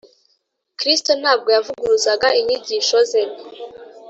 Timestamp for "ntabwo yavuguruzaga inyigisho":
1.21-2.97